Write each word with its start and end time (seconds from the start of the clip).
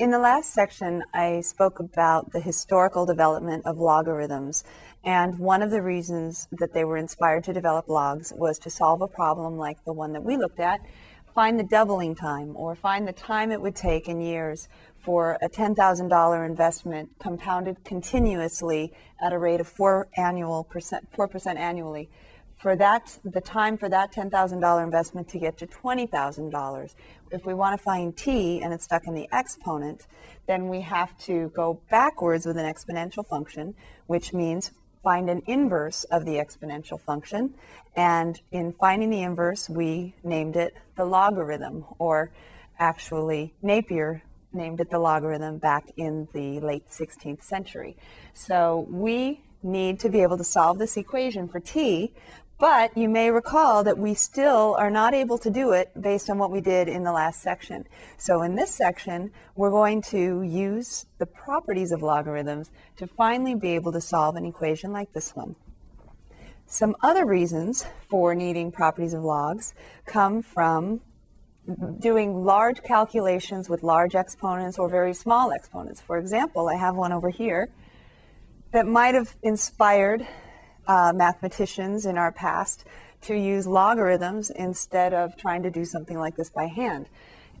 In 0.00 0.10
the 0.10 0.18
last 0.18 0.54
section, 0.54 1.04
I 1.12 1.42
spoke 1.42 1.78
about 1.78 2.32
the 2.32 2.40
historical 2.40 3.04
development 3.04 3.66
of 3.66 3.76
logarithms. 3.76 4.64
And 5.04 5.38
one 5.38 5.60
of 5.60 5.70
the 5.70 5.82
reasons 5.82 6.48
that 6.52 6.72
they 6.72 6.84
were 6.84 6.96
inspired 6.96 7.44
to 7.44 7.52
develop 7.52 7.86
logs 7.86 8.32
was 8.34 8.58
to 8.60 8.70
solve 8.70 9.02
a 9.02 9.06
problem 9.06 9.58
like 9.58 9.84
the 9.84 9.92
one 9.92 10.14
that 10.14 10.24
we 10.24 10.38
looked 10.38 10.58
at, 10.58 10.80
find 11.34 11.58
the 11.58 11.64
doubling 11.64 12.14
time 12.14 12.56
or 12.56 12.74
find 12.74 13.06
the 13.06 13.12
time 13.12 13.52
it 13.52 13.60
would 13.60 13.76
take 13.76 14.08
in 14.08 14.22
years 14.22 14.68
for 14.96 15.36
a 15.42 15.50
$10,000 15.50 16.46
investment 16.46 17.10
compounded 17.18 17.84
continuously 17.84 18.94
at 19.20 19.34
a 19.34 19.38
rate 19.38 19.60
of 19.60 19.68
4 19.68 20.08
annual 20.16 20.64
percent 20.64 21.12
4% 21.12 21.56
annually 21.56 22.08
for 22.60 22.76
that, 22.76 23.18
the 23.24 23.40
time 23.40 23.78
for 23.78 23.88
that 23.88 24.12
$10,000 24.12 24.84
investment 24.84 25.28
to 25.28 25.38
get 25.38 25.56
to 25.58 25.66
$20,000. 25.66 26.94
If 27.30 27.46
we 27.46 27.54
want 27.54 27.78
to 27.78 27.82
find 27.82 28.14
t 28.14 28.60
and 28.60 28.74
it's 28.74 28.84
stuck 28.84 29.06
in 29.06 29.14
the 29.14 29.26
exponent, 29.32 30.06
then 30.46 30.68
we 30.68 30.82
have 30.82 31.16
to 31.20 31.50
go 31.56 31.80
backwards 31.90 32.44
with 32.44 32.58
an 32.58 32.66
exponential 32.66 33.26
function, 33.26 33.74
which 34.08 34.34
means 34.34 34.72
find 35.02 35.30
an 35.30 35.42
inverse 35.46 36.04
of 36.04 36.26
the 36.26 36.32
exponential 36.32 37.00
function. 37.00 37.54
And 37.96 38.38
in 38.52 38.72
finding 38.72 39.08
the 39.08 39.22
inverse, 39.22 39.70
we 39.70 40.14
named 40.22 40.56
it 40.56 40.74
the 40.96 41.06
logarithm, 41.06 41.86
or 41.98 42.30
actually 42.78 43.54
Napier 43.62 44.22
named 44.52 44.80
it 44.80 44.90
the 44.90 44.98
logarithm 44.98 45.56
back 45.56 45.84
in 45.96 46.28
the 46.34 46.60
late 46.60 46.88
16th 46.90 47.42
century. 47.42 47.96
So 48.34 48.86
we 48.90 49.40
need 49.62 50.00
to 50.00 50.08
be 50.08 50.22
able 50.22 50.38
to 50.38 50.44
solve 50.44 50.78
this 50.78 50.96
equation 50.96 51.48
for 51.48 51.60
t 51.60 52.12
but 52.60 52.94
you 52.94 53.08
may 53.08 53.30
recall 53.30 53.82
that 53.84 53.96
we 53.96 54.12
still 54.12 54.76
are 54.78 54.90
not 54.90 55.14
able 55.14 55.38
to 55.38 55.50
do 55.50 55.72
it 55.72 55.90
based 55.98 56.28
on 56.28 56.36
what 56.36 56.50
we 56.50 56.60
did 56.60 56.88
in 56.88 57.04
the 57.04 57.10
last 57.10 57.40
section. 57.40 57.86
So 58.18 58.42
in 58.42 58.54
this 58.54 58.70
section, 58.70 59.32
we're 59.56 59.70
going 59.70 60.02
to 60.02 60.42
use 60.42 61.06
the 61.16 61.24
properties 61.24 61.90
of 61.90 62.02
logarithms 62.02 62.70
to 62.98 63.06
finally 63.06 63.54
be 63.54 63.70
able 63.70 63.92
to 63.92 64.00
solve 64.02 64.36
an 64.36 64.44
equation 64.44 64.92
like 64.92 65.14
this 65.14 65.34
one. 65.34 65.56
Some 66.66 66.94
other 67.02 67.24
reasons 67.24 67.86
for 68.10 68.34
needing 68.34 68.70
properties 68.70 69.14
of 69.14 69.24
logs 69.24 69.72
come 70.04 70.42
from 70.42 71.00
doing 71.98 72.44
large 72.44 72.82
calculations 72.82 73.70
with 73.70 73.82
large 73.82 74.14
exponents 74.14 74.78
or 74.78 74.86
very 74.86 75.14
small 75.14 75.50
exponents. 75.50 76.02
For 76.02 76.18
example, 76.18 76.68
I 76.68 76.76
have 76.76 76.94
one 76.94 77.12
over 77.12 77.30
here 77.30 77.70
that 78.72 78.86
might 78.86 79.14
have 79.14 79.34
inspired 79.42 80.26
uh, 80.86 81.12
mathematicians 81.14 82.06
in 82.06 82.16
our 82.16 82.32
past 82.32 82.84
to 83.22 83.34
use 83.34 83.66
logarithms 83.66 84.50
instead 84.50 85.12
of 85.12 85.36
trying 85.36 85.62
to 85.62 85.70
do 85.70 85.84
something 85.84 86.18
like 86.18 86.36
this 86.36 86.50
by 86.50 86.66
hand. 86.66 87.08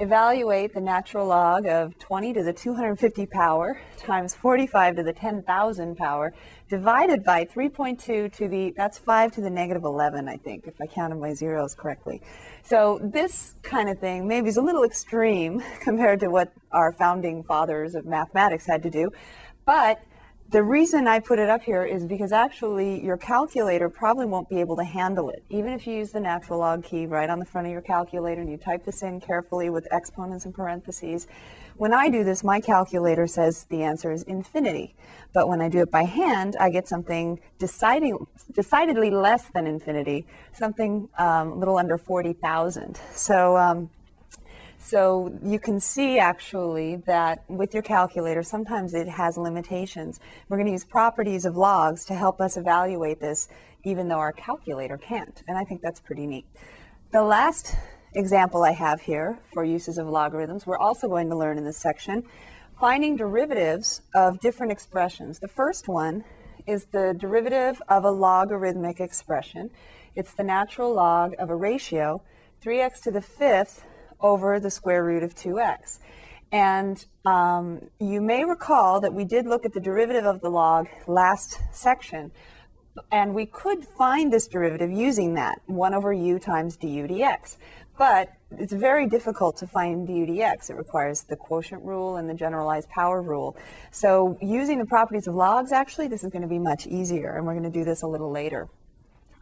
Evaluate 0.00 0.74
the 0.74 0.80
natural 0.80 1.26
log 1.26 1.66
of 1.66 1.98
20 1.98 2.32
to 2.34 2.44
the 2.44 2.52
250 2.52 3.26
power 3.26 3.80
times 3.96 4.32
45 4.32 4.94
to 4.96 5.02
the 5.02 5.12
10,000 5.12 5.96
power 5.96 6.32
divided 6.68 7.24
by 7.24 7.44
3.2 7.44 8.32
to 8.32 8.48
the, 8.48 8.72
that's 8.76 8.96
5 8.98 9.32
to 9.32 9.40
the 9.40 9.50
negative 9.50 9.82
11, 9.82 10.28
I 10.28 10.36
think, 10.36 10.68
if 10.68 10.80
I 10.80 10.86
counted 10.86 11.16
my 11.16 11.34
zeros 11.34 11.74
correctly. 11.74 12.22
So 12.62 13.00
this 13.02 13.54
kind 13.62 13.88
of 13.88 13.98
thing 13.98 14.28
maybe 14.28 14.48
is 14.48 14.56
a 14.56 14.62
little 14.62 14.84
extreme 14.84 15.64
compared 15.80 16.20
to 16.20 16.28
what 16.28 16.52
our 16.70 16.92
founding 16.92 17.42
fathers 17.42 17.96
of 17.96 18.06
mathematics 18.06 18.66
had 18.66 18.84
to 18.84 18.90
do, 18.90 19.10
but 19.64 20.00
the 20.50 20.62
reason 20.62 21.06
I 21.06 21.20
put 21.20 21.38
it 21.38 21.50
up 21.50 21.62
here 21.62 21.84
is 21.84 22.06
because 22.06 22.32
actually 22.32 23.04
your 23.04 23.18
calculator 23.18 23.90
probably 23.90 24.24
won't 24.24 24.48
be 24.48 24.60
able 24.60 24.76
to 24.76 24.84
handle 24.84 25.28
it. 25.28 25.44
Even 25.50 25.74
if 25.74 25.86
you 25.86 25.94
use 25.94 26.10
the 26.10 26.20
natural 26.20 26.60
log 26.60 26.84
key 26.84 27.04
right 27.04 27.28
on 27.28 27.38
the 27.38 27.44
front 27.44 27.66
of 27.66 27.72
your 27.72 27.82
calculator 27.82 28.40
and 28.40 28.50
you 28.50 28.56
type 28.56 28.82
this 28.86 29.02
in 29.02 29.20
carefully 29.20 29.68
with 29.68 29.86
exponents 29.92 30.46
and 30.46 30.54
parentheses, 30.54 31.26
when 31.76 31.92
I 31.92 32.08
do 32.08 32.24
this, 32.24 32.42
my 32.42 32.60
calculator 32.60 33.26
says 33.26 33.66
the 33.68 33.82
answer 33.82 34.10
is 34.10 34.22
infinity. 34.22 34.96
But 35.34 35.48
when 35.48 35.60
I 35.60 35.68
do 35.68 35.80
it 35.80 35.90
by 35.90 36.04
hand, 36.04 36.56
I 36.58 36.70
get 36.70 36.88
something 36.88 37.40
deciding, 37.58 38.26
decidedly 38.52 39.10
less 39.10 39.50
than 39.52 39.66
infinity, 39.66 40.26
something 40.54 41.10
um, 41.18 41.52
a 41.52 41.54
little 41.56 41.76
under 41.76 41.98
40,000. 41.98 42.98
So 43.12 43.58
um, 43.58 43.90
so 44.78 45.36
you 45.42 45.58
can 45.58 45.80
see 45.80 46.18
actually 46.18 46.96
that 47.06 47.42
with 47.48 47.74
your 47.74 47.82
calculator, 47.82 48.42
sometimes 48.42 48.94
it 48.94 49.08
has 49.08 49.36
limitations. 49.36 50.20
We're 50.48 50.56
going 50.56 50.66
to 50.66 50.72
use 50.72 50.84
properties 50.84 51.44
of 51.44 51.56
logs 51.56 52.04
to 52.06 52.14
help 52.14 52.40
us 52.40 52.56
evaluate 52.56 53.20
this, 53.20 53.48
even 53.84 54.08
though 54.08 54.18
our 54.18 54.32
calculator 54.32 54.96
can't. 54.96 55.42
And 55.48 55.58
I 55.58 55.64
think 55.64 55.82
that's 55.82 56.00
pretty 56.00 56.26
neat. 56.26 56.46
The 57.10 57.22
last 57.22 57.74
example 58.14 58.62
I 58.62 58.72
have 58.72 59.00
here 59.02 59.38
for 59.52 59.64
uses 59.64 59.98
of 59.98 60.08
logarithms, 60.08 60.66
we're 60.66 60.78
also 60.78 61.08
going 61.08 61.28
to 61.30 61.36
learn 61.36 61.58
in 61.58 61.64
this 61.64 61.76
section, 61.76 62.24
finding 62.78 63.16
derivatives 63.16 64.02
of 64.14 64.40
different 64.40 64.70
expressions. 64.70 65.40
The 65.40 65.48
first 65.48 65.88
one 65.88 66.24
is 66.66 66.86
the 66.86 67.14
derivative 67.18 67.82
of 67.88 68.04
a 68.04 68.10
logarithmic 68.10 69.00
expression. 69.00 69.70
It's 70.14 70.32
the 70.34 70.44
natural 70.44 70.94
log 70.94 71.34
of 71.38 71.50
a 71.50 71.56
ratio, 71.56 72.22
3x 72.62 73.02
to 73.02 73.10
the 73.10 73.22
fifth 73.22 73.84
over 74.20 74.60
the 74.60 74.70
square 74.70 75.04
root 75.04 75.22
of 75.22 75.34
2x. 75.34 75.98
And 76.50 77.04
um, 77.26 77.90
you 78.00 78.20
may 78.20 78.44
recall 78.44 79.00
that 79.00 79.12
we 79.12 79.24
did 79.24 79.46
look 79.46 79.66
at 79.66 79.74
the 79.74 79.80
derivative 79.80 80.24
of 80.24 80.40
the 80.40 80.50
log 80.50 80.88
last 81.06 81.60
section, 81.72 82.32
and 83.12 83.34
we 83.34 83.46
could 83.46 83.84
find 83.84 84.32
this 84.32 84.48
derivative 84.48 84.90
using 84.90 85.34
that, 85.34 85.60
1 85.66 85.94
over 85.94 86.12
u 86.12 86.38
times 86.38 86.76
du 86.76 87.06
dx. 87.06 87.56
But 87.98 88.32
it's 88.56 88.72
very 88.72 89.08
difficult 89.08 89.56
to 89.58 89.66
find 89.66 90.06
du 90.06 90.26
dx. 90.26 90.70
It 90.70 90.76
requires 90.76 91.22
the 91.22 91.36
quotient 91.36 91.84
rule 91.84 92.16
and 92.16 92.30
the 92.30 92.34
generalized 92.34 92.88
power 92.88 93.20
rule. 93.20 93.56
So 93.90 94.38
using 94.40 94.78
the 94.78 94.86
properties 94.86 95.26
of 95.26 95.34
logs, 95.34 95.72
actually, 95.72 96.08
this 96.08 96.24
is 96.24 96.30
going 96.30 96.42
to 96.42 96.48
be 96.48 96.58
much 96.58 96.86
easier, 96.86 97.36
and 97.36 97.44
we're 97.44 97.54
going 97.54 97.70
to 97.70 97.78
do 97.78 97.84
this 97.84 98.02
a 98.02 98.06
little 98.06 98.30
later. 98.30 98.68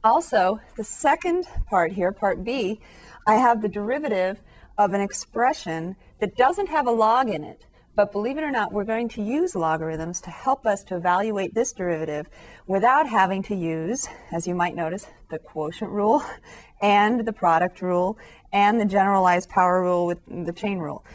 Also, 0.03 0.61
the 0.77 0.85
second 0.85 1.45
part 1.69 1.93
here, 1.93 2.13
part 2.13 2.45
B, 2.45 2.81
I 3.27 3.35
have 3.35 3.61
the 3.61 3.69
derivative 3.69 4.41
of 4.79 4.93
an 4.93 5.01
expression 5.01 5.97
that 6.21 6.37
doesn't 6.37 6.69
have 6.69 6.87
a 6.87 6.91
log 6.91 7.29
in 7.29 7.45
it. 7.45 7.67
But 7.97 8.13
believe 8.13 8.37
it 8.37 8.45
or 8.45 8.51
not, 8.51 8.73
we're 8.73 8.85
going 8.85 9.09
to 9.11 9.23
use 9.23 9.57
logarithms 9.57 10.21
to 10.23 10.31
help 10.31 10.67
us 10.67 10.85
to 10.85 10.97
evaluate 10.97 11.55
this 11.55 11.73
derivative 11.73 12.29
without 12.67 13.09
having 13.09 13.43
to 13.45 13.55
use, 13.55 14.07
as 14.33 14.47
you 14.47 14.55
might 14.55 14.77
notice, 14.77 15.07
the 15.31 15.39
quotient 15.39 15.91
rule 15.91 16.23
and 16.83 17.25
the 17.25 17.33
product 17.33 17.81
rule 17.81 18.19
and 18.53 18.79
the 18.79 18.85
generalized 18.85 19.49
power 19.49 19.81
rule 19.81 20.07
with 20.07 20.19
the 20.29 20.53
chain 20.53 20.79
rule. 20.79 21.07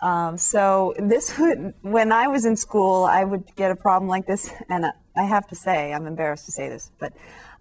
Um, 0.00 0.38
so 0.38 0.94
this 0.98 1.38
would, 1.38 1.74
when 1.82 2.12
I 2.12 2.28
was 2.28 2.46
in 2.46 2.56
school, 2.56 3.04
I 3.04 3.24
would 3.24 3.44
get 3.54 3.70
a 3.70 3.76
problem 3.76 4.08
like 4.08 4.26
this, 4.26 4.50
and 4.70 4.86
I 5.14 5.24
have 5.24 5.46
to 5.48 5.54
say, 5.54 5.92
I'm 5.92 6.06
embarrassed 6.06 6.46
to 6.46 6.52
say 6.52 6.70
this, 6.70 6.90
but 6.98 7.12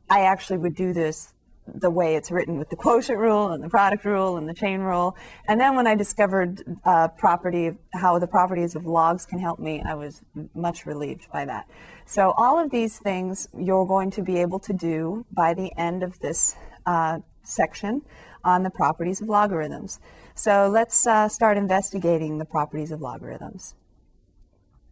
I 0.10 0.22
actually 0.22 0.60
would 0.60 0.76
do 0.76 0.94
this 0.94 1.34
the 1.68 1.90
way 1.90 2.16
it's 2.16 2.32
written 2.32 2.58
with 2.58 2.70
the 2.70 2.76
quotient 2.76 3.20
rule 3.20 3.52
and 3.52 3.64
the 3.64 3.70
product 3.70 4.04
rule 4.04 4.38
and 4.38 4.48
the 4.48 4.54
chain 4.54 4.82
rule. 4.82 5.16
And 5.48 5.60
then 5.60 5.76
when 5.76 5.88
I 5.88 5.96
discovered 5.96 6.64
uh, 6.86 7.10
property, 7.10 7.72
how 7.94 8.20
the 8.20 8.28
properties 8.28 8.76
of 8.76 8.86
logs 8.86 9.26
can 9.26 9.40
help 9.40 9.60
me, 9.60 9.82
I 9.86 9.96
was 9.96 10.22
much 10.54 10.86
relieved 10.86 11.28
by 11.32 11.46
that. 11.46 11.68
So 12.06 12.34
all 12.38 12.60
of 12.60 12.72
these 12.72 13.00
things 13.00 13.48
you're 13.58 13.86
going 13.86 14.12
to 14.12 14.22
be 14.22 14.38
able 14.38 14.60
to 14.60 14.74
do 14.74 15.26
by 15.32 15.54
the 15.54 15.72
end 15.78 16.04
of 16.04 16.20
this 16.20 16.56
uh, 16.86 17.20
section 17.44 18.02
on 18.44 18.64
the 18.64 18.70
properties 18.70 19.22
of 19.22 19.30
logarithms. 19.30 20.00
So 20.34 20.68
let's 20.68 21.06
uh, 21.06 21.28
start 21.30 21.58
investigating 21.58 22.38
the 22.38 22.46
properties 22.46 22.92
of 22.92 23.02
logarithms. 23.02 23.76